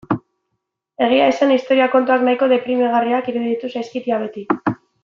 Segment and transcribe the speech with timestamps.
[1.07, 4.49] Egia esan historia kontuak nahiko deprimigarriak iruditu zaizkit ia beti.